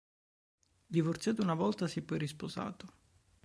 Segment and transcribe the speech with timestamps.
[0.87, 2.87] Divorziato una volta, si è poi risposato.